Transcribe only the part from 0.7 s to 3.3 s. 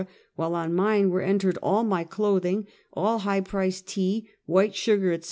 mine were entered all my clothing, all